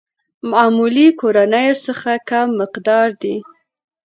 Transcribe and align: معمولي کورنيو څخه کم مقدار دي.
معمولي 0.49 1.07
کورنيو 1.19 1.75
څخه 1.85 2.11
کم 2.29 2.47
مقدار 2.61 3.07
دي. 3.21 3.35